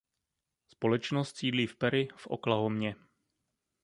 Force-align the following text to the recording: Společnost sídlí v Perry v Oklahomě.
Společnost 0.67 1.37
sídlí 1.37 1.67
v 1.67 1.75
Perry 1.75 2.07
v 2.15 2.27
Oklahomě. 2.27 2.95